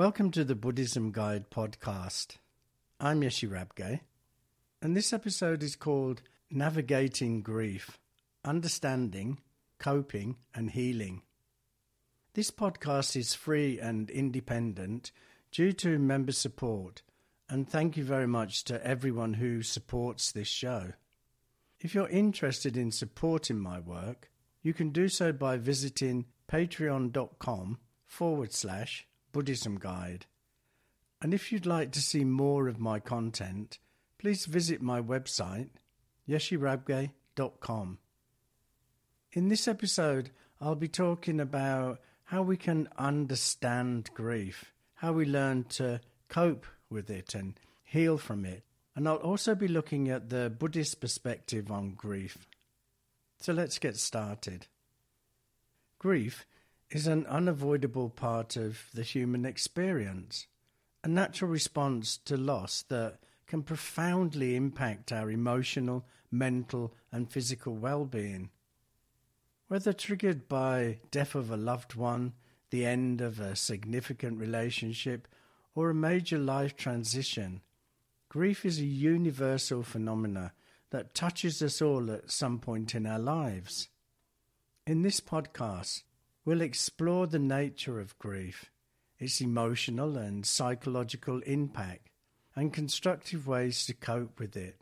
Welcome 0.00 0.30
to 0.30 0.44
the 0.44 0.54
Buddhism 0.54 1.12
Guide 1.12 1.50
podcast. 1.50 2.36
I'm 2.98 3.20
Yeshe 3.20 3.46
Rabgye, 3.46 4.00
and 4.80 4.96
this 4.96 5.12
episode 5.12 5.62
is 5.62 5.76
called 5.76 6.22
Navigating 6.50 7.42
Grief 7.42 7.98
Understanding, 8.42 9.40
Coping, 9.78 10.36
and 10.54 10.70
Healing. 10.70 11.20
This 12.32 12.50
podcast 12.50 13.14
is 13.14 13.34
free 13.34 13.78
and 13.78 14.08
independent 14.08 15.12
due 15.52 15.74
to 15.74 15.98
member 15.98 16.32
support, 16.32 17.02
and 17.50 17.68
thank 17.68 17.98
you 17.98 18.02
very 18.04 18.26
much 18.26 18.64
to 18.64 18.82
everyone 18.82 19.34
who 19.34 19.62
supports 19.62 20.32
this 20.32 20.48
show. 20.48 20.94
If 21.78 21.94
you're 21.94 22.08
interested 22.08 22.74
in 22.74 22.90
supporting 22.90 23.58
my 23.58 23.80
work, 23.80 24.30
you 24.62 24.72
can 24.72 24.92
do 24.92 25.10
so 25.10 25.30
by 25.30 25.58
visiting 25.58 26.24
patreon.com 26.50 27.80
forward 28.06 28.54
slash 28.54 29.06
Buddhism 29.32 29.78
Guide. 29.78 30.26
And 31.22 31.34
if 31.34 31.52
you'd 31.52 31.66
like 31.66 31.92
to 31.92 32.00
see 32.00 32.24
more 32.24 32.68
of 32.68 32.78
my 32.78 32.98
content, 32.98 33.78
please 34.18 34.46
visit 34.46 34.80
my 34.80 35.00
website, 35.00 35.68
yesherabgye.com. 36.28 37.98
In 39.32 39.48
this 39.48 39.68
episode, 39.68 40.30
I'll 40.60 40.74
be 40.74 40.88
talking 40.88 41.40
about 41.40 42.00
how 42.24 42.42
we 42.42 42.56
can 42.56 42.88
understand 42.98 44.10
grief, 44.14 44.72
how 44.94 45.12
we 45.12 45.24
learn 45.24 45.64
to 45.64 46.00
cope 46.28 46.66
with 46.88 47.10
it 47.10 47.34
and 47.34 47.58
heal 47.82 48.18
from 48.18 48.44
it. 48.44 48.62
And 48.94 49.08
I'll 49.08 49.16
also 49.16 49.54
be 49.54 49.68
looking 49.68 50.08
at 50.08 50.30
the 50.30 50.50
Buddhist 50.50 51.00
perspective 51.00 51.70
on 51.70 51.94
grief. 51.94 52.46
So 53.40 53.52
let's 53.52 53.78
get 53.78 53.96
started. 53.96 54.66
Grief 55.98 56.44
is 56.90 57.06
an 57.06 57.24
unavoidable 57.26 58.10
part 58.10 58.56
of 58.56 58.88
the 58.92 59.02
human 59.02 59.44
experience, 59.44 60.46
a 61.04 61.08
natural 61.08 61.50
response 61.50 62.16
to 62.16 62.36
loss 62.36 62.82
that 62.88 63.18
can 63.46 63.62
profoundly 63.62 64.56
impact 64.56 65.12
our 65.12 65.30
emotional, 65.30 66.04
mental, 66.30 66.94
and 67.12 67.30
physical 67.30 67.74
well 67.74 68.04
being. 68.04 68.50
Whether 69.68 69.92
triggered 69.92 70.48
by 70.48 70.98
death 71.10 71.34
of 71.36 71.50
a 71.50 71.56
loved 71.56 71.94
one, 71.94 72.32
the 72.70 72.84
end 72.84 73.20
of 73.20 73.38
a 73.38 73.54
significant 73.54 74.38
relationship, 74.38 75.28
or 75.74 75.90
a 75.90 75.94
major 75.94 76.38
life 76.38 76.76
transition, 76.76 77.60
grief 78.28 78.64
is 78.64 78.80
a 78.80 78.84
universal 78.84 79.84
phenomenon 79.84 80.50
that 80.90 81.14
touches 81.14 81.62
us 81.62 81.80
all 81.80 82.10
at 82.10 82.32
some 82.32 82.58
point 82.58 82.96
in 82.96 83.06
our 83.06 83.18
lives. 83.18 83.88
In 84.86 85.02
this 85.02 85.20
podcast, 85.20 86.02
We'll 86.44 86.62
explore 86.62 87.26
the 87.26 87.38
nature 87.38 88.00
of 88.00 88.18
grief, 88.18 88.70
its 89.18 89.40
emotional 89.40 90.16
and 90.16 90.46
psychological 90.46 91.40
impact, 91.40 92.08
and 92.56 92.72
constructive 92.72 93.46
ways 93.46 93.84
to 93.86 93.94
cope 93.94 94.40
with 94.40 94.56
it. 94.56 94.80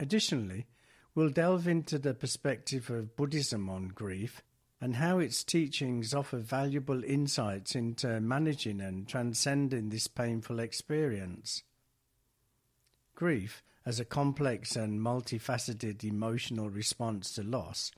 Additionally, 0.00 0.66
we'll 1.14 1.30
delve 1.30 1.68
into 1.68 1.98
the 1.98 2.14
perspective 2.14 2.90
of 2.90 3.16
Buddhism 3.16 3.70
on 3.70 3.88
grief 3.88 4.42
and 4.80 4.96
how 4.96 5.18
its 5.18 5.44
teachings 5.44 6.12
offer 6.12 6.38
valuable 6.38 7.04
insights 7.04 7.74
into 7.74 8.20
managing 8.20 8.80
and 8.80 9.08
transcending 9.08 9.88
this 9.88 10.08
painful 10.08 10.58
experience. 10.58 11.62
Grief, 13.14 13.62
as 13.86 14.00
a 14.00 14.04
complex 14.04 14.74
and 14.76 15.00
multifaceted 15.00 16.02
emotional 16.02 16.68
response 16.68 17.32
to 17.32 17.42
loss, 17.42 17.92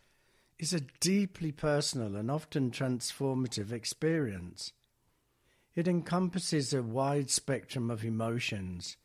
is 0.58 0.72
a 0.72 0.80
deeply 1.00 1.52
personal 1.52 2.16
and 2.16 2.30
often 2.30 2.70
transformative 2.70 3.72
experience. 3.72 4.72
It 5.74 5.86
encompasses 5.86 6.72
a 6.72 6.82
wide 6.82 7.30
spectrum 7.30 7.90
of 7.90 8.04
emotions, 8.04 8.96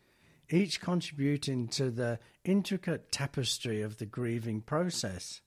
each 0.49 0.79
contributing 0.79 1.67
to 1.69 1.91
the 1.91 2.19
intricate 2.45 3.11
tapestry 3.11 3.81
of 3.81 3.97
the 3.97 4.05
grieving 4.05 4.61
process. 4.61 5.41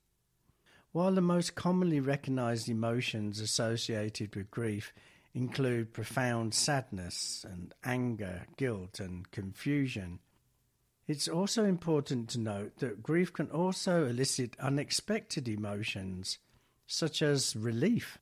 While 0.92 1.12
the 1.12 1.22
most 1.22 1.54
commonly 1.54 2.00
recognized 2.00 2.68
emotions 2.68 3.40
associated 3.40 4.36
with 4.36 4.50
grief 4.50 4.92
include 5.32 5.92
profound 5.92 6.54
sadness 6.54 7.44
and 7.48 7.74
anger, 7.82 8.46
guilt, 8.56 9.00
and 9.00 9.28
confusion, 9.32 10.20
it's 11.06 11.28
also 11.28 11.64
important 11.64 12.30
to 12.30 12.40
note 12.40 12.78
that 12.78 13.02
grief 13.02 13.32
can 13.32 13.50
also 13.50 14.06
elicit 14.06 14.56
unexpected 14.58 15.48
emotions, 15.48 16.38
such 16.86 17.20
as 17.20 17.54
relief. 17.54 18.18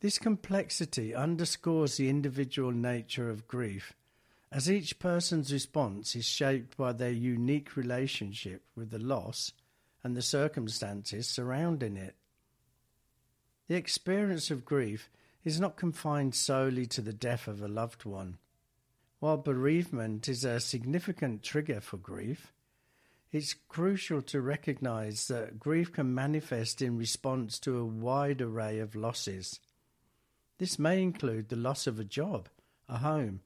This 0.00 0.18
complexity 0.18 1.14
underscores 1.14 1.96
the 1.96 2.08
individual 2.08 2.72
nature 2.72 3.28
of 3.28 3.46
grief, 3.46 3.92
as 4.50 4.70
each 4.70 4.98
person's 4.98 5.52
response 5.52 6.16
is 6.16 6.24
shaped 6.24 6.76
by 6.76 6.92
their 6.92 7.10
unique 7.10 7.76
relationship 7.76 8.62
with 8.74 8.90
the 8.90 8.98
loss 8.98 9.52
and 10.02 10.16
the 10.16 10.22
circumstances 10.22 11.26
surrounding 11.26 11.96
it. 11.96 12.14
The 13.68 13.74
experience 13.74 14.50
of 14.50 14.64
grief 14.64 15.10
is 15.44 15.60
not 15.60 15.76
confined 15.76 16.34
solely 16.34 16.86
to 16.86 17.02
the 17.02 17.12
death 17.12 17.48
of 17.48 17.60
a 17.60 17.68
loved 17.68 18.04
one. 18.04 18.38
While 19.26 19.38
bereavement 19.38 20.28
is 20.28 20.44
a 20.44 20.60
significant 20.60 21.42
trigger 21.42 21.80
for 21.80 21.96
grief, 21.96 22.52
it's 23.32 23.54
crucial 23.54 24.22
to 24.22 24.40
recognize 24.40 25.26
that 25.26 25.58
grief 25.58 25.92
can 25.92 26.14
manifest 26.14 26.80
in 26.80 26.96
response 26.96 27.58
to 27.58 27.76
a 27.76 27.84
wide 27.84 28.40
array 28.40 28.78
of 28.78 28.94
losses. 28.94 29.58
This 30.58 30.78
may 30.78 31.02
include 31.02 31.48
the 31.48 31.56
loss 31.56 31.88
of 31.88 31.98
a 31.98 32.04
job, 32.04 32.48
a 32.88 32.98
home, 32.98 33.40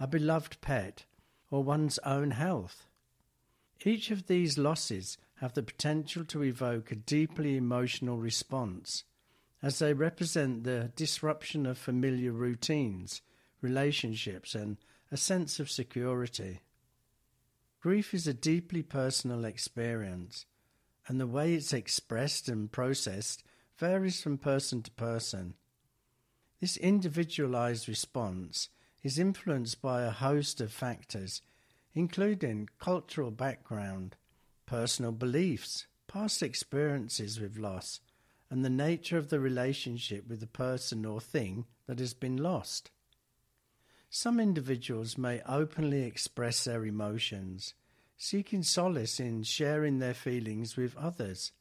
a 0.00 0.06
beloved 0.06 0.62
pet, 0.62 1.04
or 1.50 1.62
one's 1.62 1.98
own 2.06 2.30
health. 2.30 2.86
Each 3.84 4.10
of 4.10 4.28
these 4.28 4.56
losses 4.56 5.18
have 5.42 5.52
the 5.52 5.62
potential 5.62 6.24
to 6.24 6.42
evoke 6.42 6.90
a 6.90 6.96
deeply 6.96 7.58
emotional 7.58 8.16
response, 8.16 9.04
as 9.62 9.78
they 9.78 9.92
represent 9.92 10.64
the 10.64 10.90
disruption 10.96 11.66
of 11.66 11.76
familiar 11.76 12.32
routines, 12.32 13.20
relationships, 13.60 14.54
and 14.54 14.78
a 15.10 15.16
sense 15.16 15.58
of 15.58 15.70
security. 15.70 16.60
Grief 17.80 18.12
is 18.12 18.26
a 18.26 18.34
deeply 18.34 18.82
personal 18.82 19.44
experience, 19.44 20.44
and 21.06 21.20
the 21.20 21.26
way 21.26 21.54
it's 21.54 21.72
expressed 21.72 22.48
and 22.48 22.70
processed 22.70 23.42
varies 23.78 24.20
from 24.20 24.36
person 24.36 24.82
to 24.82 24.90
person. 24.90 25.54
This 26.60 26.76
individualized 26.76 27.88
response 27.88 28.68
is 29.02 29.18
influenced 29.18 29.80
by 29.80 30.02
a 30.02 30.10
host 30.10 30.60
of 30.60 30.72
factors, 30.72 31.40
including 31.94 32.68
cultural 32.78 33.30
background, 33.30 34.16
personal 34.66 35.12
beliefs, 35.12 35.86
past 36.08 36.42
experiences 36.42 37.40
with 37.40 37.56
loss, 37.56 38.00
and 38.50 38.64
the 38.64 38.70
nature 38.70 39.16
of 39.16 39.30
the 39.30 39.40
relationship 39.40 40.28
with 40.28 40.40
the 40.40 40.46
person 40.46 41.06
or 41.06 41.20
thing 41.20 41.64
that 41.86 41.98
has 42.00 42.12
been 42.12 42.36
lost. 42.36 42.90
Some 44.10 44.40
individuals 44.40 45.18
may 45.18 45.42
openly 45.42 46.02
express 46.02 46.64
their 46.64 46.84
emotions, 46.84 47.74
seeking 48.16 48.62
solace 48.62 49.20
in 49.20 49.42
sharing 49.42 49.98
their 49.98 50.14
feelings 50.14 50.76
with 50.76 50.96
others, 50.96 51.52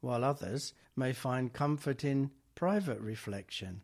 while 0.00 0.22
others 0.22 0.72
may 0.94 1.12
find 1.12 1.52
comfort 1.52 2.04
in 2.04 2.30
private 2.54 3.00
reflection. 3.00 3.82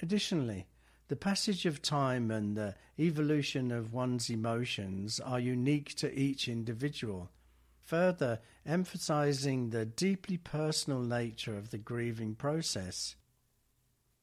Additionally, 0.00 0.66
the 1.08 1.16
passage 1.16 1.66
of 1.66 1.82
time 1.82 2.30
and 2.30 2.56
the 2.56 2.74
evolution 2.98 3.70
of 3.70 3.92
one's 3.92 4.30
emotions 4.30 5.20
are 5.20 5.40
unique 5.40 5.94
to 5.96 6.18
each 6.18 6.48
individual, 6.48 7.30
further 7.82 8.40
emphasizing 8.64 9.70
the 9.70 9.84
deeply 9.84 10.38
personal 10.38 11.00
nature 11.00 11.58
of 11.58 11.70
the 11.70 11.78
grieving 11.78 12.34
process. 12.34 13.16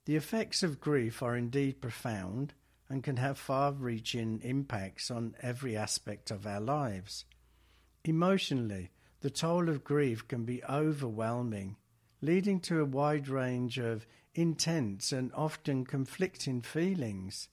The 0.07 0.15
effects 0.15 0.63
of 0.63 0.79
grief 0.79 1.21
are 1.21 1.35
indeed 1.35 1.81
profound 1.81 2.53
and 2.87 3.03
can 3.03 3.17
have 3.17 3.37
far 3.37 3.73
reaching 3.73 4.39
impacts 4.41 5.11
on 5.11 5.35
every 5.41 5.75
aspect 5.75 6.31
of 6.31 6.47
our 6.47 6.61
lives. 6.61 7.25
Emotionally, 8.05 8.91
the 9.19 9.29
toll 9.29 9.67
of 9.67 9.83
grief 9.83 10.25
can 10.25 10.45
be 10.45 10.63
overwhelming, 10.63 11.75
leading 12.21 12.61
to 12.61 12.79
a 12.79 12.85
wide 12.85 13.27
range 13.27 13.77
of 13.79 14.07
intense 14.33 15.11
and 15.11 15.29
often 15.33 15.83
conflicting 15.83 16.61
feelings. 16.61 17.49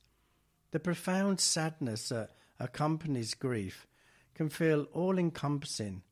The 0.70 0.78
profound 0.78 1.40
sadness 1.40 2.10
that 2.10 2.36
accompanies 2.60 3.34
grief 3.34 3.88
can 4.32 4.48
feel 4.48 4.82
all 4.92 5.18
encompassing, 5.18 6.04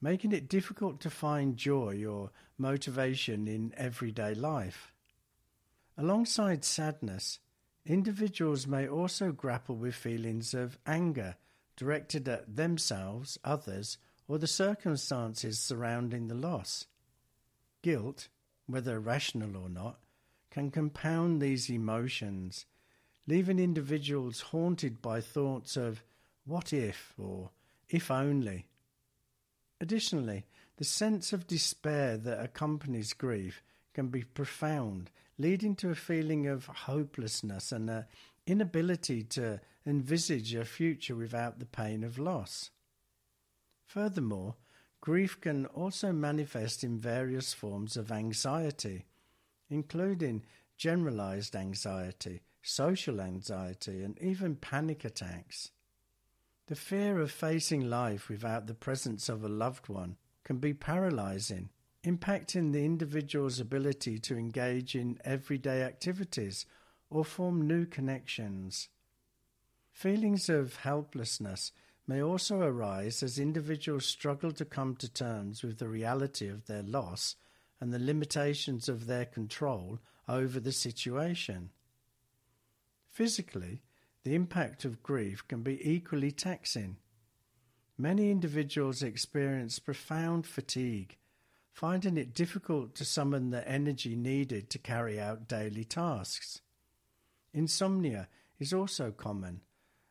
making 0.00 0.32
it 0.32 0.48
difficult 0.48 1.00
to 1.02 1.10
find 1.10 1.56
joy 1.56 2.04
or 2.04 2.32
motivation 2.58 3.46
in 3.46 3.72
everyday 3.76 4.34
life. 4.34 4.92
Alongside 5.98 6.64
sadness, 6.64 7.38
individuals 7.86 8.66
may 8.66 8.86
also 8.86 9.32
grapple 9.32 9.76
with 9.76 9.94
feelings 9.94 10.52
of 10.52 10.78
anger 10.86 11.36
directed 11.76 12.28
at 12.28 12.56
themselves, 12.56 13.38
others, 13.44 13.98
or 14.28 14.38
the 14.38 14.46
circumstances 14.46 15.58
surrounding 15.58 16.28
the 16.28 16.34
loss. 16.34 16.86
Guilt, 17.82 18.28
whether 18.66 18.98
rational 18.98 19.56
or 19.56 19.68
not, 19.68 19.98
can 20.50 20.70
compound 20.70 21.40
these 21.40 21.70
emotions, 21.70 22.66
leaving 23.26 23.58
individuals 23.58 24.40
haunted 24.40 25.00
by 25.00 25.20
thoughts 25.20 25.76
of 25.76 26.02
what 26.44 26.72
if 26.72 27.14
or 27.18 27.50
if 27.88 28.10
only. 28.10 28.66
Additionally, 29.80 30.44
the 30.76 30.84
sense 30.84 31.32
of 31.32 31.46
despair 31.46 32.16
that 32.16 32.42
accompanies 32.42 33.12
grief 33.12 33.62
can 33.94 34.08
be 34.08 34.22
profound, 34.22 35.10
leading 35.38 35.74
to 35.76 35.90
a 35.90 35.94
feeling 35.94 36.46
of 36.46 36.66
hopelessness 36.66 37.72
and 37.72 37.90
an 37.90 38.04
inability 38.46 39.22
to 39.22 39.60
envisage 39.86 40.54
a 40.54 40.64
future 40.64 41.14
without 41.14 41.58
the 41.58 41.66
pain 41.66 42.02
of 42.02 42.18
loss. 42.18 42.70
Furthermore, 43.86 44.56
grief 45.00 45.40
can 45.40 45.66
also 45.66 46.12
manifest 46.12 46.82
in 46.82 46.98
various 46.98 47.52
forms 47.52 47.96
of 47.96 48.10
anxiety, 48.10 49.04
including 49.70 50.42
generalized 50.76 51.54
anxiety, 51.54 52.42
social 52.62 53.20
anxiety, 53.20 54.02
and 54.02 54.18
even 54.20 54.56
panic 54.56 55.04
attacks. 55.04 55.70
The 56.66 56.74
fear 56.74 57.20
of 57.20 57.30
facing 57.30 57.88
life 57.88 58.28
without 58.28 58.66
the 58.66 58.74
presence 58.74 59.28
of 59.28 59.44
a 59.44 59.48
loved 59.48 59.88
one 59.88 60.16
can 60.42 60.58
be 60.58 60.74
paralyzing, 60.74 61.70
impacting 62.06 62.72
the 62.72 62.84
individual's 62.84 63.58
ability 63.58 64.16
to 64.20 64.38
engage 64.38 64.94
in 64.94 65.18
everyday 65.24 65.82
activities 65.82 66.64
or 67.10 67.24
form 67.24 67.66
new 67.66 67.84
connections. 67.84 68.88
Feelings 69.90 70.48
of 70.48 70.76
helplessness 70.76 71.72
may 72.06 72.22
also 72.22 72.60
arise 72.60 73.24
as 73.24 73.40
individuals 73.40 74.06
struggle 74.06 74.52
to 74.52 74.64
come 74.64 74.94
to 74.94 75.12
terms 75.12 75.64
with 75.64 75.78
the 75.78 75.88
reality 75.88 76.48
of 76.48 76.66
their 76.66 76.82
loss 76.82 77.34
and 77.80 77.92
the 77.92 77.98
limitations 77.98 78.88
of 78.88 79.06
their 79.06 79.24
control 79.24 79.98
over 80.28 80.60
the 80.60 80.72
situation. 80.72 81.70
Physically, 83.10 83.82
the 84.22 84.34
impact 84.34 84.84
of 84.84 85.02
grief 85.02 85.46
can 85.48 85.62
be 85.62 85.80
equally 85.88 86.30
taxing. 86.30 86.98
Many 87.98 88.30
individuals 88.30 89.02
experience 89.02 89.78
profound 89.78 90.46
fatigue, 90.46 91.16
finding 91.76 92.16
it 92.16 92.34
difficult 92.34 92.94
to 92.94 93.04
summon 93.04 93.50
the 93.50 93.68
energy 93.68 94.16
needed 94.16 94.70
to 94.70 94.78
carry 94.78 95.20
out 95.20 95.46
daily 95.46 95.84
tasks. 95.84 96.62
Insomnia 97.52 98.28
is 98.58 98.72
also 98.72 99.10
common, 99.10 99.60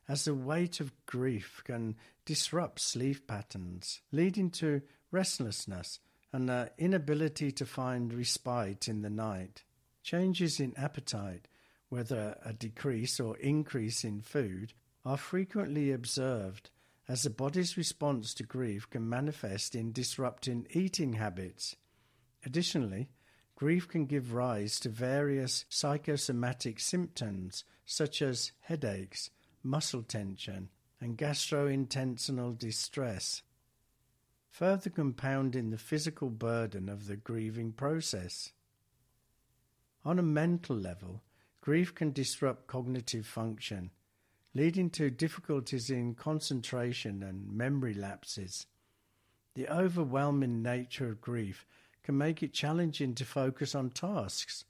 as 0.07 0.25
the 0.25 0.35
weight 0.35 0.79
of 0.79 0.93
grief 1.07 1.63
can 1.65 1.95
disrupt 2.23 2.79
sleep 2.79 3.25
patterns, 3.25 4.01
leading 4.11 4.51
to 4.51 4.83
restlessness 5.09 5.99
and 6.31 6.47
the 6.47 6.71
inability 6.77 7.51
to 7.51 7.65
find 7.65 8.13
respite 8.13 8.87
in 8.87 9.01
the 9.01 9.09
night. 9.09 9.63
Changes 10.03 10.59
in 10.59 10.71
appetite 10.77 11.47
whether 11.89 12.37
a 12.43 12.53
decrease 12.53 13.19
or 13.19 13.37
increase 13.37 14.03
in 14.03 14.21
food, 14.21 14.73
are 15.05 15.17
frequently 15.17 15.91
observed 15.91 16.69
as 17.07 17.23
the 17.23 17.29
body's 17.29 17.77
response 17.77 18.33
to 18.33 18.43
grief 18.43 18.89
can 18.89 19.07
manifest 19.07 19.75
in 19.75 19.91
disrupting 19.91 20.67
eating 20.71 21.13
habits. 21.13 21.75
Additionally, 22.45 23.09
grief 23.55 23.87
can 23.87 24.05
give 24.05 24.33
rise 24.33 24.79
to 24.79 24.89
various 24.89 25.65
psychosomatic 25.69 26.79
symptoms 26.79 27.63
such 27.85 28.21
as 28.21 28.51
headaches, 28.61 29.29
muscle 29.63 30.03
tension, 30.03 30.69
and 30.99 31.17
gastrointestinal 31.17 32.57
distress, 32.57 33.43
further 34.49 34.89
compounding 34.89 35.69
the 35.69 35.77
physical 35.77 36.29
burden 36.29 36.89
of 36.89 37.07
the 37.07 37.15
grieving 37.15 37.71
process. 37.71 38.51
On 40.03 40.17
a 40.17 40.23
mental 40.23 40.75
level, 40.75 41.21
Grief 41.65 41.95
can 41.95 42.11
disrupt 42.11 42.67
cognitive 42.67 43.25
function, 43.25 43.89
leading 44.55 44.89
to 44.89 45.11
difficulties 45.11 45.91
in 45.91 46.15
concentration 46.15 47.21
and 47.21 47.51
memory 47.51 47.93
lapses. 47.93 48.65
The 49.53 49.67
overwhelming 49.69 50.63
nature 50.63 51.09
of 51.09 51.21
grief 51.21 51.65
can 52.01 52.17
make 52.17 52.41
it 52.41 52.53
challenging 52.53 53.13
to 53.15 53.25
focus 53.25 53.75
on 53.75 53.91
tasks, 53.91 54.65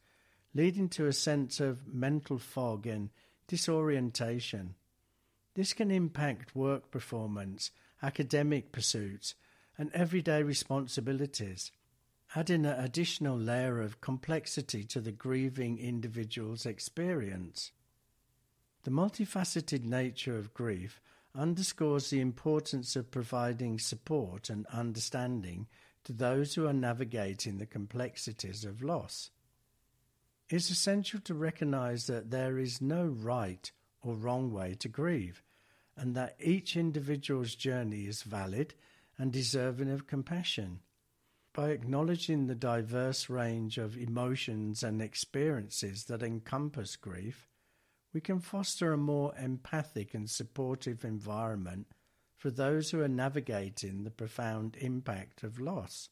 leading 0.54 0.90
to 0.90 1.08
a 1.08 1.14
sense 1.14 1.62
of 1.62 1.88
mental 1.88 2.38
fog 2.38 2.86
and 2.86 3.12
disorientation. 3.48 4.76
This 5.54 5.72
can 5.72 5.92
impact 5.92 6.56
work 6.56 6.92
performance, 6.92 7.72
academic 8.04 8.74
pursuits, 8.74 9.36
and 9.78 9.90
everyday 9.94 10.44
responsibilities 10.44 11.72
adding 12.36 12.66
an 12.66 12.80
additional 12.80 13.38
layer 13.38 13.82
of 13.82 14.02
complexity 14.02 14.84
to 14.84 15.00
the 15.00 15.12
grieving 15.12 15.78
individual's 15.78 16.66
experience. 16.66 17.72
The 18.86 18.92
multifaceted 18.92 19.84
nature 19.84 20.38
of 20.38 20.54
grief 20.54 21.02
underscores 21.34 22.12
the 22.12 22.22
importance 22.22 22.96
of 22.96 23.10
providing 23.10 23.80
support 23.80 24.52
and 24.52 24.68
understanding 24.68 25.66
to 26.04 26.14
those 26.14 26.54
who 26.54 26.68
are 26.68 26.74
navigating 26.74 27.58
the 27.58 27.66
complexities 27.66 28.64
of 28.64 28.84
loss. 28.84 29.32
It's 30.50 30.70
essential 30.70 31.20
to 31.22 31.34
recognize 31.34 32.06
that 32.06 32.30
there 32.30 32.60
is 32.60 32.80
no 32.80 33.06
right 33.08 33.72
or 34.04 34.14
wrong 34.14 34.52
way 34.52 34.76
to 34.76 34.88
grieve, 34.88 35.42
and 35.98 36.14
that 36.16 36.36
each 36.40 36.78
individual's 36.78 37.56
journey 37.56 38.06
is 38.06 38.22
valid 38.22 38.76
and 39.18 39.34
deserving 39.34 39.90
of 39.90 40.06
compassion. 40.06 40.82
By 41.54 41.72
acknowledging 41.72 42.46
the 42.46 42.54
diverse 42.54 43.32
range 43.32 43.80
of 43.80 43.98
emotions 43.98 44.84
and 44.84 45.02
experiences 45.02 46.04
that 46.04 46.22
encompass 46.22 46.96
grief, 46.96 47.48
we 48.16 48.22
can 48.22 48.40
foster 48.40 48.94
a 48.94 48.98
more 48.98 49.34
empathic 49.38 50.14
and 50.14 50.30
supportive 50.30 51.04
environment 51.04 51.86
for 52.38 52.50
those 52.50 52.90
who 52.90 53.02
are 53.02 53.10
navigating 53.10 54.06
the 54.06 54.10
profound 54.10 54.78
impact 54.80 55.44
of 55.44 55.60
loss. 55.60 56.08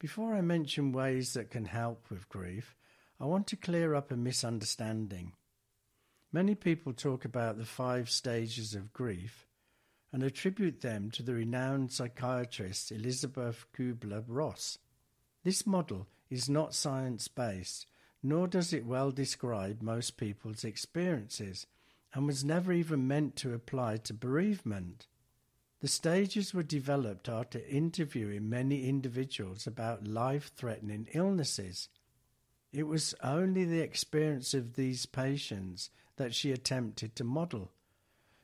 Before 0.00 0.34
I 0.34 0.40
mention 0.40 0.90
ways 0.90 1.34
that 1.34 1.52
can 1.52 1.66
help 1.66 2.10
with 2.10 2.28
grief, 2.28 2.74
I 3.20 3.26
want 3.26 3.46
to 3.46 3.56
clear 3.56 3.94
up 3.94 4.10
a 4.10 4.16
misunderstanding. 4.16 5.34
Many 6.32 6.56
people 6.56 6.92
talk 6.92 7.24
about 7.24 7.56
the 7.56 7.64
five 7.64 8.10
stages 8.10 8.74
of 8.74 8.92
grief, 8.92 9.46
and 10.12 10.24
attribute 10.24 10.80
them 10.80 11.12
to 11.12 11.22
the 11.22 11.34
renowned 11.34 11.92
psychiatrist 11.92 12.90
Elisabeth 12.90 13.66
Kubler 13.72 14.24
Ross. 14.26 14.78
This 15.44 15.64
model 15.64 16.08
is 16.28 16.48
not 16.48 16.74
science 16.74 17.28
based, 17.28 17.86
nor 18.26 18.48
does 18.48 18.72
it 18.72 18.86
well 18.86 19.10
describe 19.10 19.82
most 19.82 20.16
people's 20.16 20.64
experiences, 20.64 21.66
and 22.14 22.26
was 22.26 22.42
never 22.42 22.72
even 22.72 23.06
meant 23.06 23.36
to 23.36 23.52
apply 23.52 23.98
to 23.98 24.14
bereavement. 24.14 25.06
The 25.80 25.88
stages 25.88 26.54
were 26.54 26.62
developed 26.62 27.28
after 27.28 27.60
interviewing 27.68 28.48
many 28.48 28.88
individuals 28.88 29.66
about 29.66 30.08
life 30.08 30.50
threatening 30.56 31.06
illnesses. 31.12 31.90
It 32.72 32.84
was 32.84 33.14
only 33.22 33.66
the 33.66 33.80
experience 33.80 34.54
of 34.54 34.72
these 34.74 35.04
patients 35.04 35.90
that 36.16 36.34
she 36.34 36.50
attempted 36.50 37.14
to 37.16 37.24
model. 37.24 37.72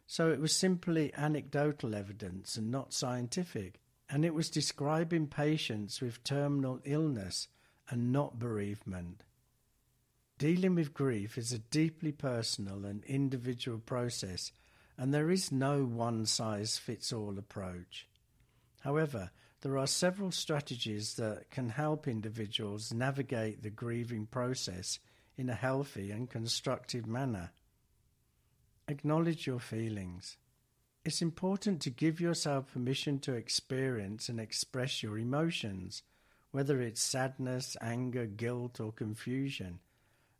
So 0.06 0.30
it 0.30 0.40
was 0.40 0.54
simply 0.54 1.14
anecdotal 1.16 1.94
evidence 1.94 2.56
and 2.56 2.70
not 2.70 2.92
scientific, 2.92 3.80
and 4.10 4.26
it 4.26 4.34
was 4.34 4.50
describing 4.50 5.26
patients 5.26 6.02
with 6.02 6.22
terminal 6.22 6.80
illness 6.84 7.48
and 7.88 8.12
not 8.12 8.38
bereavement. 8.38 9.24
Dealing 10.40 10.74
with 10.74 10.94
grief 10.94 11.36
is 11.36 11.52
a 11.52 11.58
deeply 11.58 12.12
personal 12.12 12.86
and 12.86 13.04
individual 13.04 13.78
process, 13.78 14.52
and 14.96 15.12
there 15.12 15.30
is 15.30 15.52
no 15.52 15.84
one 15.84 16.24
size 16.24 16.78
fits 16.78 17.12
all 17.12 17.38
approach. 17.38 18.08
However, 18.80 19.32
there 19.60 19.76
are 19.76 19.86
several 19.86 20.30
strategies 20.30 21.16
that 21.16 21.50
can 21.50 21.68
help 21.68 22.08
individuals 22.08 22.90
navigate 22.90 23.62
the 23.62 23.68
grieving 23.68 24.24
process 24.24 24.98
in 25.36 25.50
a 25.50 25.54
healthy 25.54 26.10
and 26.10 26.30
constructive 26.30 27.06
manner. 27.06 27.50
Acknowledge 28.88 29.46
your 29.46 29.60
feelings. 29.60 30.38
It's 31.04 31.20
important 31.20 31.82
to 31.82 31.90
give 31.90 32.18
yourself 32.18 32.72
permission 32.72 33.18
to 33.18 33.34
experience 33.34 34.30
and 34.30 34.40
express 34.40 35.02
your 35.02 35.18
emotions, 35.18 36.02
whether 36.50 36.80
it's 36.80 37.02
sadness, 37.02 37.76
anger, 37.82 38.24
guilt, 38.24 38.80
or 38.80 38.90
confusion. 38.90 39.80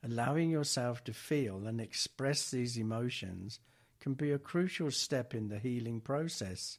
Allowing 0.02 0.50
yourself 0.50 1.04
to 1.04 1.12
feel 1.12 1.66
and 1.66 1.80
express 1.80 2.50
these 2.50 2.78
emotions 2.78 3.60
can 4.00 4.14
be 4.14 4.32
a 4.32 4.38
crucial 4.38 4.90
step 4.90 5.34
in 5.34 5.48
the 5.48 5.58
healing 5.58 6.00
process. 6.00 6.78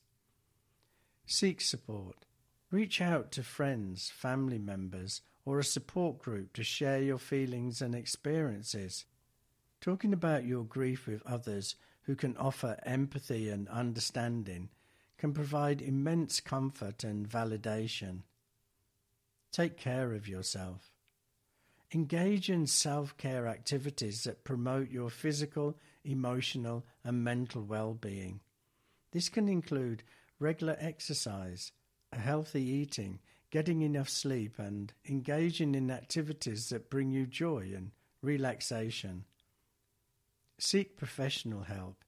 Seek 1.26 1.62
support. 1.62 2.26
Reach 2.72 3.00
out 3.00 3.32
to 3.34 3.44
friends, 3.44 4.10
family 4.10 4.58
members, 4.58 5.22
or 5.46 5.60
a 5.60 5.64
support 5.64 6.20
group 6.20 6.54
to 6.54 6.64
share 6.64 7.02
your 7.02 7.18
feelings 7.18 7.82
and 7.82 7.94
experiences. 7.94 9.06
Talking 9.82 10.14
about 10.14 10.46
your 10.46 10.64
grief 10.64 11.08
with 11.08 11.26
others 11.26 11.76
who 12.04 12.16
can 12.16 12.36
offer 12.38 12.80
empathy 12.84 13.50
and 13.50 13.68
understanding 13.70 14.70
can 15.18 15.34
provide 15.34 15.82
immense 15.82 16.40
comfort 16.40 17.04
and 17.04 17.30
validation. 17.30 18.22
Take 19.52 19.78
care 19.78 20.14
of 20.14 20.28
yourself. 20.28 20.91
Engage 21.94 22.50
in 22.50 22.68
self 22.68 23.18
care 23.18 23.48
activities 23.48 24.24
that 24.24 24.46
promote 24.46 24.90
your 24.90 25.10
physical, 25.10 25.78
emotional, 26.06 26.86
and 27.04 27.24
mental 27.24 27.64
well 27.64 27.94
being. 27.94 28.40
This 29.12 29.28
can 29.28 29.50
include 29.50 30.04
regular 30.40 30.78
exercise, 30.80 31.74
healthy 32.14 32.64
eating, 32.64 33.20
getting 33.50 33.82
enough 33.82 34.08
sleep, 34.08 34.58
and 34.58 34.94
engaging 35.08 35.76
in 35.76 35.92
activities 35.92 36.70
that 36.70 36.90
bring 36.90 37.12
you 37.12 37.26
joy 37.26 37.72
and 37.76 37.92
relaxation. 38.22 39.26
Seek 40.60 40.96
professional 40.96 41.64
help. 41.64 42.06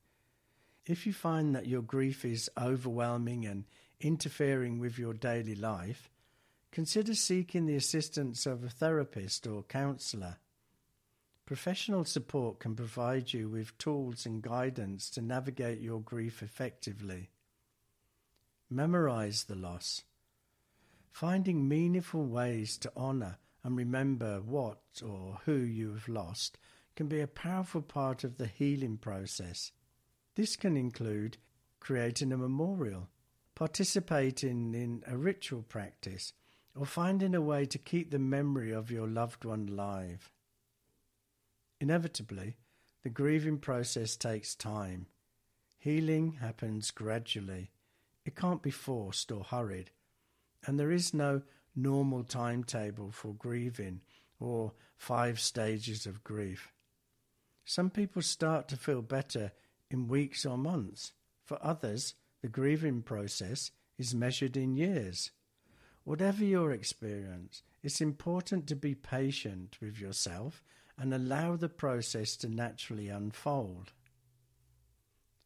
If 0.85 1.05
you 1.05 1.11
find 1.11 1.53
that 1.55 1.67
your 1.67 1.81
grief 1.81 2.23
is 2.23 2.49
overwhelming 2.57 3.45
and 3.45 3.65
interfering 3.99 4.79
with 4.79 4.97
your 4.97 5.13
daily 5.13 5.55
life, 5.55 6.09
consider 6.73 7.13
seeking 7.13 7.67
the 7.67 7.75
assistance 7.75 8.47
of 8.47 8.63
a 8.63 8.69
therapist 8.69 9.45
or 9.45 9.61
counsellor. 9.61 10.37
Professional 11.45 12.03
support 12.03 12.59
can 12.59 12.75
provide 12.75 13.31
you 13.31 13.47
with 13.47 13.77
tools 13.77 14.25
and 14.25 14.41
guidance 14.41 15.11
to 15.11 15.21
navigate 15.21 15.79
your 15.81 16.01
grief 16.01 16.41
effectively. 16.41 17.29
Memorize 18.71 19.43
the 19.43 19.55
loss. 19.55 20.01
Finding 21.11 21.67
meaningful 21.67 22.25
ways 22.25 22.75
to 22.79 22.91
honour 22.97 23.37
and 23.63 23.77
remember 23.77 24.41
what 24.41 24.81
or 25.05 25.41
who 25.45 25.57
you 25.57 25.93
have 25.93 26.07
lost 26.07 26.57
can 26.95 27.05
be 27.07 27.21
a 27.21 27.27
powerful 27.27 27.83
part 27.83 28.23
of 28.23 28.37
the 28.37 28.47
healing 28.47 28.97
process. 28.97 29.71
This 30.33 30.55
can 30.55 30.75
include 30.75 31.37
creating 31.79 32.31
a 32.31 32.37
memorial, 32.37 33.09
participating 33.53 34.73
in 34.73 35.03
a 35.05 35.15
ritual 35.15 35.61
practice, 35.61 36.33
or 36.75 36.85
finding 36.85 37.35
a 37.35 37.41
way 37.41 37.65
to 37.65 37.77
keep 37.77 38.11
the 38.11 38.19
memory 38.19 38.71
of 38.71 38.91
your 38.91 39.07
loved 39.07 39.45
one 39.45 39.69
alive. 39.69 40.31
Inevitably, 41.79 42.55
the 43.03 43.09
grieving 43.09 43.57
process 43.57 44.15
takes 44.15 44.55
time. 44.55 45.07
Healing 45.77 46.33
happens 46.41 46.91
gradually. 46.91 47.71
It 48.25 48.35
can't 48.35 48.63
be 48.63 48.71
forced 48.71 49.31
or 49.31 49.43
hurried. 49.43 49.91
And 50.65 50.79
there 50.79 50.91
is 50.91 51.13
no 51.13 51.41
normal 51.75 52.23
timetable 52.23 53.11
for 53.11 53.33
grieving 53.33 54.01
or 54.39 54.73
five 54.95 55.39
stages 55.39 56.05
of 56.05 56.23
grief. 56.23 56.71
Some 57.65 57.89
people 57.89 58.21
start 58.21 58.67
to 58.69 58.77
feel 58.77 59.01
better 59.01 59.51
in 59.91 60.07
weeks 60.07 60.45
or 60.45 60.57
months. 60.57 61.13
For 61.43 61.57
others, 61.61 62.15
the 62.41 62.47
grieving 62.47 63.01
process 63.01 63.71
is 63.97 64.15
measured 64.15 64.55
in 64.57 64.75
years. 64.75 65.31
Whatever 66.03 66.43
your 66.43 66.71
experience, 66.71 67.63
it's 67.81 68.01
important 68.01 68.67
to 68.67 68.75
be 68.75 68.93
patient 68.93 69.77
with 69.81 69.99
yourself 69.99 70.61
and 70.97 71.13
allow 71.13 71.55
the 71.55 71.69
process 71.69 72.35
to 72.37 72.49
naturally 72.49 73.07
unfold. 73.07 73.93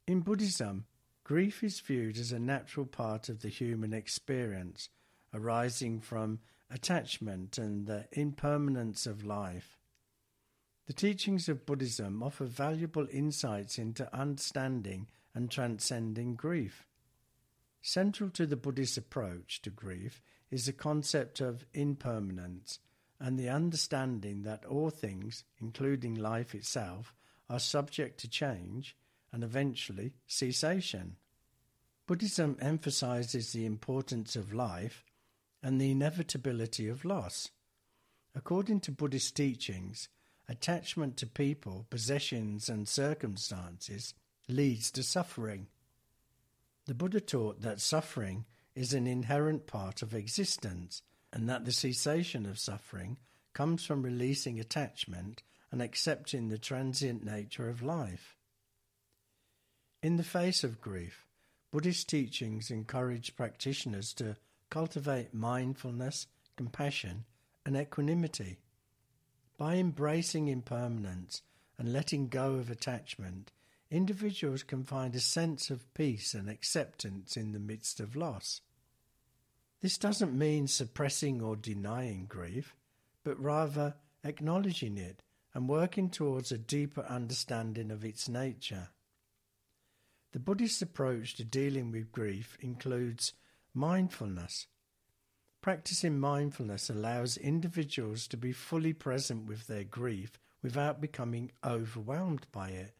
In 0.07 0.21
Buddhism, 0.21 0.85
grief 1.23 1.63
is 1.63 1.79
viewed 1.79 2.17
as 2.17 2.31
a 2.31 2.39
natural 2.39 2.85
part 2.85 3.29
of 3.29 3.41
the 3.41 3.49
human 3.49 3.93
experience, 3.93 4.89
arising 5.33 6.01
from 6.01 6.39
attachment 6.71 7.57
and 7.57 7.85
the 7.85 8.07
impermanence 8.11 9.05
of 9.05 9.23
life. 9.23 9.77
The 10.87 10.93
teachings 10.93 11.47
of 11.49 11.65
Buddhism 11.65 12.23
offer 12.23 12.45
valuable 12.45 13.07
insights 13.11 13.77
into 13.77 14.13
understanding 14.15 15.07
and 15.35 15.51
transcending 15.51 16.35
grief. 16.35 16.87
Central 17.81 18.29
to 18.31 18.45
the 18.45 18.57
Buddhist 18.57 18.97
approach 18.97 19.61
to 19.61 19.69
grief 19.69 20.21
is 20.49 20.65
the 20.65 20.73
concept 20.73 21.41
of 21.41 21.65
impermanence 21.73 22.79
and 23.19 23.37
the 23.37 23.49
understanding 23.49 24.43
that 24.43 24.65
all 24.65 24.89
things, 24.89 25.43
including 25.59 26.15
life 26.15 26.53
itself, 26.53 27.13
are 27.49 27.59
subject 27.59 28.19
to 28.19 28.29
change 28.29 28.95
and 29.31 29.43
eventually 29.43 30.13
cessation. 30.27 31.15
Buddhism 32.05 32.57
emphasizes 32.61 33.51
the 33.51 33.65
importance 33.65 34.35
of 34.35 34.53
life 34.53 35.03
and 35.61 35.81
the 35.81 35.91
inevitability 35.91 36.87
of 36.87 37.03
loss. 37.03 37.49
According 38.35 38.81
to 38.81 38.91
Buddhist 38.91 39.35
teachings, 39.35 40.07
attachment 40.47 41.17
to 41.17 41.27
people, 41.27 41.87
possessions, 41.89 42.69
and 42.69 42.87
circumstances 42.87 44.13
leads 44.47 44.91
to 44.91 45.03
suffering. 45.03 45.67
The 46.85 46.93
Buddha 46.93 47.19
taught 47.19 47.61
that 47.61 47.81
suffering 47.81 48.45
is 48.77 48.93
an 48.93 49.07
inherent 49.07 49.65
part 49.65 50.03
of 50.03 50.13
existence, 50.13 51.01
and 51.33 51.49
that 51.49 51.65
the 51.65 51.71
cessation 51.71 52.45
of 52.45 52.59
suffering 52.59 53.17
comes 53.53 53.83
from 53.83 54.03
releasing 54.03 54.59
attachment 54.59 55.41
and 55.71 55.81
accepting 55.81 56.47
the 56.47 56.59
transient 56.59 57.25
nature 57.25 57.69
of 57.69 57.81
life. 57.81 58.35
In 60.03 60.17
the 60.17 60.23
face 60.23 60.63
of 60.63 60.79
grief, 60.79 61.25
Buddhist 61.71 62.07
teachings 62.07 62.69
encourage 62.69 63.35
practitioners 63.35 64.13
to 64.13 64.37
cultivate 64.69 65.33
mindfulness, 65.33 66.27
compassion, 66.55 67.25
and 67.65 67.75
equanimity. 67.75 68.59
By 69.57 69.77
embracing 69.77 70.49
impermanence 70.49 71.41
and 71.79 71.91
letting 71.91 72.27
go 72.27 72.53
of 72.53 72.69
attachment, 72.69 73.51
individuals 73.89 74.61
can 74.61 74.83
find 74.83 75.15
a 75.15 75.19
sense 75.19 75.71
of 75.71 75.91
peace 75.95 76.35
and 76.35 76.47
acceptance 76.47 77.35
in 77.35 77.53
the 77.53 77.59
midst 77.59 77.99
of 77.99 78.15
loss. 78.15 78.61
This 79.81 79.97
doesn't 79.97 80.37
mean 80.37 80.67
suppressing 80.67 81.41
or 81.41 81.55
denying 81.55 82.25
grief, 82.25 82.75
but 83.23 83.39
rather 83.39 83.95
acknowledging 84.23 84.97
it 84.97 85.21
and 85.53 85.69
working 85.69 86.09
towards 86.09 86.51
a 86.51 86.57
deeper 86.57 87.01
understanding 87.03 87.91
of 87.91 88.03
its 88.03 88.27
nature. 88.27 88.89
The 90.33 90.39
Buddhist 90.39 90.81
approach 90.81 91.35
to 91.35 91.43
dealing 91.43 91.91
with 91.91 92.11
grief 92.11 92.57
includes 92.59 93.33
mindfulness. 93.73 94.67
Practicing 95.61 96.19
mindfulness 96.19 96.89
allows 96.89 97.37
individuals 97.37 98.27
to 98.27 98.37
be 98.37 98.51
fully 98.51 98.93
present 98.93 99.45
with 99.45 99.67
their 99.67 99.83
grief 99.83 100.39
without 100.61 101.01
becoming 101.01 101.51
overwhelmed 101.63 102.47
by 102.51 102.69
it. 102.69 102.95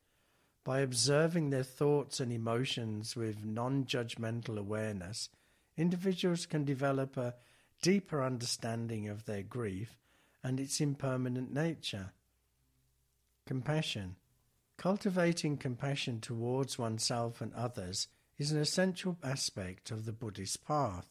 By 0.63 0.79
observing 0.79 1.50
their 1.50 1.63
thoughts 1.63 2.19
and 2.19 2.31
emotions 2.31 3.15
with 3.15 3.46
non 3.46 3.86
judgmental 3.86 4.57
awareness, 4.57 5.29
individuals 5.77 6.46
can 6.46 6.65
develop 6.65 7.15
a 7.15 7.36
deeper 7.81 8.24
understanding 8.24 9.07
of 9.07 9.25
their 9.25 9.43
grief 9.43 9.98
and 10.43 10.60
its 10.60 10.81
impermanent 10.81 11.53
nature. 11.53 12.12
Compassion. 13.46 14.15
Cultivating 14.77 15.57
compassion 15.57 16.19
towards 16.19 16.77
oneself 16.77 17.41
and 17.41 17.53
others 17.53 18.07
is 18.38 18.51
an 18.51 18.60
essential 18.60 19.17
aspect 19.24 19.89
of 19.91 20.05
the 20.05 20.12
Buddhist 20.12 20.65
path. 20.65 21.07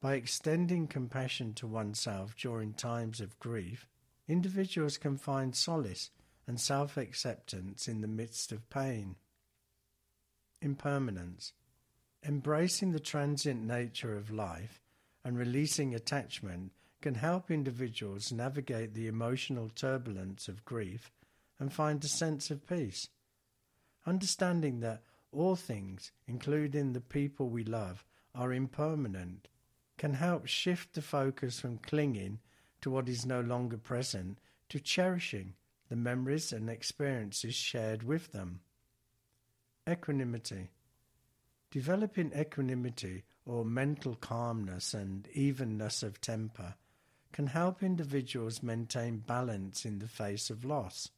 By 0.00 0.14
extending 0.14 0.88
compassion 0.88 1.54
to 1.54 1.66
oneself 1.66 2.34
during 2.36 2.72
times 2.72 3.20
of 3.20 3.38
grief, 3.38 3.86
individuals 4.26 4.98
can 4.98 5.16
find 5.16 5.54
solace 5.54 6.10
and 6.46 6.60
self 6.60 6.96
acceptance 6.96 7.86
in 7.86 8.00
the 8.00 8.08
midst 8.08 8.50
of 8.50 8.68
pain. 8.68 9.14
Impermanence. 10.60 11.52
Embracing 12.26 12.92
the 12.92 13.00
transient 13.00 13.64
nature 13.64 14.16
of 14.16 14.30
life 14.30 14.80
and 15.24 15.36
releasing 15.36 15.94
attachment 15.94 16.72
can 17.00 17.16
help 17.16 17.50
individuals 17.50 18.30
navigate 18.30 18.94
the 18.94 19.08
emotional 19.08 19.68
turbulence 19.68 20.46
of 20.46 20.64
grief 20.64 21.10
and 21.58 21.72
find 21.72 22.04
a 22.04 22.08
sense 22.08 22.50
of 22.50 22.66
peace. 22.66 23.08
Understanding 24.06 24.80
that 24.80 25.02
all 25.32 25.56
things, 25.56 26.12
including 26.28 26.92
the 26.92 27.00
people 27.00 27.48
we 27.48 27.64
love, 27.64 28.04
are 28.34 28.52
impermanent, 28.52 29.48
can 29.98 30.14
help 30.14 30.46
shift 30.46 30.94
the 30.94 31.02
focus 31.02 31.58
from 31.58 31.78
clinging 31.78 32.38
to 32.80 32.90
what 32.90 33.08
is 33.08 33.26
no 33.26 33.40
longer 33.40 33.76
present 33.76 34.38
to 34.68 34.78
cherishing 34.78 35.54
the 35.88 35.96
memories 35.96 36.52
and 36.52 36.70
experiences 36.70 37.54
shared 37.54 38.02
with 38.02 38.32
them. 38.32 38.60
Equanimity. 39.88 40.70
Developing 41.72 42.32
equanimity 42.38 43.24
or 43.46 43.64
mental 43.64 44.14
calmness 44.14 44.92
and 44.92 45.26
evenness 45.32 46.02
of 46.02 46.20
temper 46.20 46.74
can 47.32 47.46
help 47.46 47.82
individuals 47.82 48.62
maintain 48.62 49.20
balance 49.20 49.86
in 49.86 49.98
the 49.98 50.06
face 50.06 50.50
of 50.50 50.66
loss. 50.66 51.08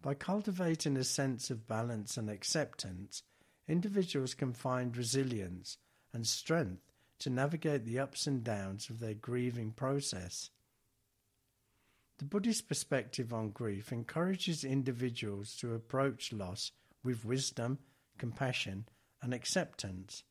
By 0.00 0.14
cultivating 0.14 0.96
a 0.96 1.04
sense 1.04 1.50
of 1.50 1.68
balance 1.68 2.16
and 2.16 2.30
acceptance, 2.30 3.22
individuals 3.68 4.32
can 4.32 4.54
find 4.54 4.96
resilience 4.96 5.76
and 6.14 6.26
strength 6.26 6.90
to 7.18 7.28
navigate 7.28 7.84
the 7.84 7.98
ups 7.98 8.26
and 8.26 8.42
downs 8.42 8.88
of 8.88 8.98
their 8.98 9.12
grieving 9.12 9.72
process. 9.72 10.48
The 12.16 12.24
Buddhist 12.24 12.66
perspective 12.66 13.34
on 13.34 13.50
grief 13.50 13.92
encourages 13.92 14.64
individuals 14.64 15.54
to 15.56 15.74
approach 15.74 16.32
loss 16.32 16.72
with 17.04 17.26
wisdom, 17.26 17.78
compassion, 18.16 18.86
and 19.26 19.34
acceptance. 19.34 20.22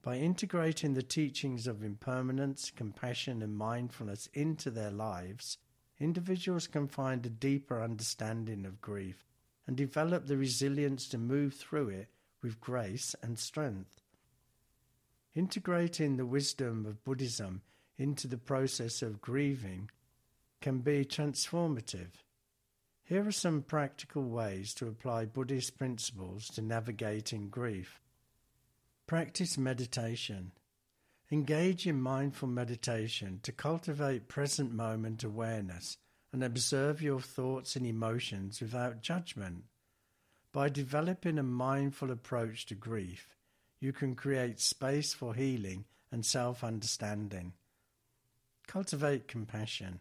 By 0.00 0.16
integrating 0.16 0.94
the 0.94 1.02
teachings 1.02 1.66
of 1.66 1.84
impermanence, 1.84 2.70
compassion, 2.74 3.42
and 3.42 3.54
mindfulness 3.54 4.30
into 4.32 4.70
their 4.70 4.90
lives, 4.90 5.58
individuals 5.98 6.66
can 6.66 6.88
find 6.88 7.26
a 7.26 7.28
deeper 7.28 7.82
understanding 7.82 8.64
of 8.64 8.80
grief 8.80 9.26
and 9.66 9.76
develop 9.76 10.26
the 10.26 10.38
resilience 10.38 11.06
to 11.08 11.18
move 11.18 11.52
through 11.52 11.90
it 11.90 12.08
with 12.40 12.62
grace 12.62 13.14
and 13.22 13.38
strength. 13.38 14.00
Integrating 15.34 16.16
the 16.16 16.24
wisdom 16.24 16.86
of 16.86 17.04
Buddhism 17.04 17.60
into 17.98 18.26
the 18.26 18.38
process 18.38 19.02
of 19.02 19.20
grieving 19.20 19.90
can 20.62 20.78
be 20.78 21.04
transformative. 21.04 22.22
Here 23.02 23.26
are 23.26 23.32
some 23.32 23.60
practical 23.60 24.22
ways 24.22 24.72
to 24.76 24.88
apply 24.88 25.26
Buddhist 25.26 25.76
principles 25.76 26.48
to 26.48 26.62
navigating 26.62 27.50
grief. 27.50 28.00
Practice 29.06 29.58
meditation. 29.58 30.52
Engage 31.30 31.86
in 31.86 32.00
mindful 32.00 32.48
meditation 32.48 33.38
to 33.42 33.52
cultivate 33.52 34.28
present 34.28 34.72
moment 34.72 35.22
awareness 35.22 35.98
and 36.32 36.42
observe 36.42 37.02
your 37.02 37.20
thoughts 37.20 37.76
and 37.76 37.84
emotions 37.84 38.62
without 38.62 39.02
judgment. 39.02 39.64
By 40.52 40.70
developing 40.70 41.38
a 41.38 41.42
mindful 41.42 42.10
approach 42.10 42.64
to 42.66 42.74
grief, 42.74 43.36
you 43.78 43.92
can 43.92 44.14
create 44.14 44.58
space 44.58 45.12
for 45.12 45.34
healing 45.34 45.84
and 46.10 46.24
self 46.24 46.64
understanding. 46.64 47.52
Cultivate 48.66 49.28
compassion. 49.28 50.00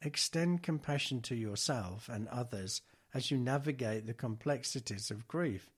Extend 0.00 0.62
compassion 0.62 1.20
to 1.20 1.34
yourself 1.34 2.08
and 2.08 2.28
others 2.28 2.80
as 3.12 3.30
you 3.30 3.36
navigate 3.36 4.06
the 4.06 4.14
complexities 4.14 5.10
of 5.10 5.28
grief. 5.28 5.68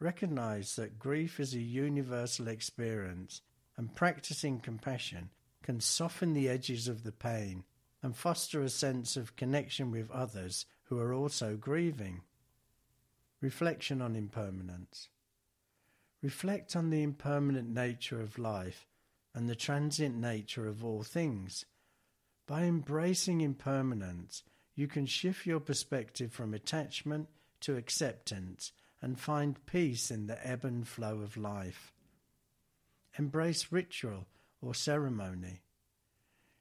Recognize 0.00 0.76
that 0.76 0.98
grief 0.98 1.40
is 1.40 1.54
a 1.54 1.60
universal 1.60 2.46
experience, 2.46 3.42
and 3.76 3.94
practicing 3.94 4.60
compassion 4.60 5.30
can 5.62 5.80
soften 5.80 6.34
the 6.34 6.48
edges 6.48 6.86
of 6.86 7.02
the 7.02 7.12
pain 7.12 7.64
and 8.02 8.16
foster 8.16 8.62
a 8.62 8.68
sense 8.68 9.16
of 9.16 9.36
connection 9.36 9.90
with 9.90 10.10
others 10.10 10.66
who 10.84 10.98
are 10.98 11.12
also 11.12 11.56
grieving. 11.56 12.22
Reflection 13.40 14.00
on 14.00 14.14
impermanence. 14.14 15.08
Reflect 16.22 16.76
on 16.76 16.90
the 16.90 17.02
impermanent 17.02 17.68
nature 17.68 18.20
of 18.20 18.38
life 18.38 18.86
and 19.34 19.48
the 19.48 19.56
transient 19.56 20.16
nature 20.16 20.66
of 20.66 20.84
all 20.84 21.02
things. 21.02 21.64
By 22.46 22.62
embracing 22.62 23.40
impermanence, 23.40 24.42
you 24.74 24.86
can 24.86 25.06
shift 25.06 25.44
your 25.44 25.60
perspective 25.60 26.32
from 26.32 26.54
attachment 26.54 27.28
to 27.60 27.76
acceptance 27.76 28.72
and 29.00 29.18
find 29.18 29.64
peace 29.66 30.10
in 30.10 30.26
the 30.26 30.46
ebb 30.46 30.64
and 30.64 30.86
flow 30.86 31.20
of 31.20 31.36
life. 31.36 31.92
Embrace 33.18 33.70
ritual 33.70 34.26
or 34.60 34.74
ceremony. 34.74 35.62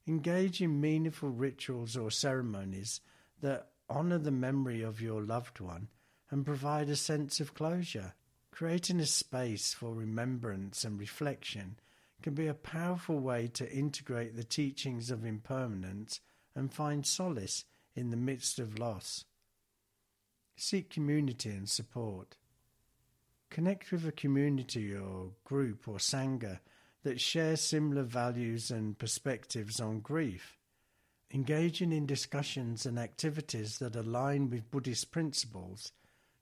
Engage 0.07 0.61
in 0.61 0.79
meaningful 0.79 1.29
rituals 1.29 1.97
or 1.97 2.11
ceremonies 2.11 3.01
that 3.41 3.69
honour 3.89 4.17
the 4.17 4.31
memory 4.31 4.81
of 4.81 5.01
your 5.01 5.21
loved 5.21 5.59
one 5.59 5.87
and 6.29 6.45
provide 6.45 6.89
a 6.89 6.95
sense 6.95 7.39
of 7.39 7.53
closure. 7.53 8.13
Creating 8.51 8.99
a 8.99 9.05
space 9.05 9.73
for 9.73 9.93
remembrance 9.93 10.83
and 10.83 10.99
reflection 10.99 11.77
can 12.21 12.33
be 12.33 12.47
a 12.47 12.53
powerful 12.53 13.19
way 13.19 13.47
to 13.47 13.71
integrate 13.71 14.35
the 14.35 14.43
teachings 14.43 15.11
of 15.11 15.25
impermanence 15.25 16.19
and 16.55 16.73
find 16.73 17.05
solace 17.05 17.65
in 17.95 18.09
the 18.09 18.17
midst 18.17 18.57
of 18.57 18.79
loss. 18.79 19.25
Seek 20.59 20.89
community 20.89 21.51
and 21.51 21.69
support. 21.69 22.35
Connect 23.51 23.91
with 23.91 24.07
a 24.07 24.11
community 24.11 24.93
or 24.93 25.29
group 25.45 25.87
or 25.87 25.97
sangha 25.97 26.59
that 27.03 27.21
share 27.21 27.55
similar 27.55 28.01
values 28.01 28.71
and 28.71 28.97
perspectives 28.97 29.79
on 29.79 29.99
grief. 29.99 30.57
Engaging 31.31 31.91
in 31.91 32.07
discussions 32.07 32.87
and 32.87 32.97
activities 32.97 33.77
that 33.77 33.95
align 33.95 34.49
with 34.49 34.71
Buddhist 34.71 35.11
principles 35.11 35.91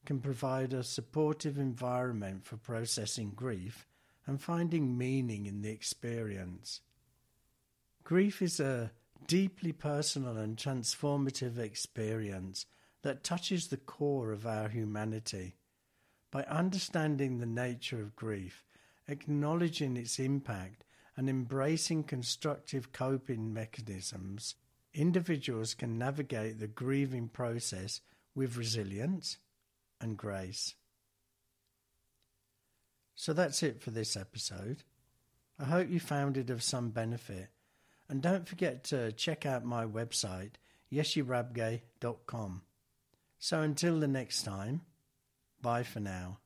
can 0.05 0.21
provide 0.21 0.71
a 0.71 0.81
supportive 0.81 1.57
environment 1.57 2.45
for 2.45 2.55
processing 2.55 3.33
grief 3.35 3.85
and 4.25 4.41
finding 4.41 4.97
meaning 4.97 5.45
in 5.45 5.61
the 5.61 5.69
experience. 5.69 6.79
Grief 8.05 8.41
is 8.41 8.61
a 8.61 8.91
deeply 9.27 9.73
personal 9.73 10.37
and 10.37 10.55
transformative 10.55 11.57
experience 11.57 12.65
that 13.05 13.23
touches 13.23 13.67
the 13.67 13.77
core 13.77 14.31
of 14.31 14.47
our 14.47 14.67
humanity. 14.67 15.53
By 16.31 16.41
understanding 16.45 17.37
the 17.37 17.45
nature 17.45 18.01
of 18.01 18.15
grief, 18.15 18.65
acknowledging 19.07 19.95
its 19.95 20.17
impact, 20.17 20.83
and 21.15 21.29
embracing 21.29 22.05
constructive 22.05 22.91
coping 22.91 23.53
mechanisms, 23.53 24.55
individuals 24.91 25.75
can 25.75 25.99
navigate 25.99 26.59
the 26.59 26.67
grieving 26.67 27.27
process 27.27 28.01
with 28.33 28.57
resilience 28.57 29.37
and 30.01 30.17
grace. 30.17 30.73
So 33.13 33.33
that's 33.33 33.61
it 33.61 33.83
for 33.83 33.91
this 33.91 34.17
episode. 34.17 34.81
I 35.59 35.65
hope 35.65 35.91
you 35.91 35.99
found 35.99 36.37
it 36.37 36.49
of 36.49 36.63
some 36.63 36.89
benefit. 36.89 37.49
And 38.09 38.23
don't 38.23 38.47
forget 38.47 38.83
to 38.85 39.11
check 39.11 39.45
out 39.45 39.63
my 39.63 39.85
website, 39.85 40.53
yesherabgye.com. 40.91 42.63
So 43.39 43.61
until 43.61 43.99
the 43.99 44.07
next 44.07 44.43
time, 44.43 44.81
bye 45.61 45.83
for 45.83 45.99
now. 45.99 46.39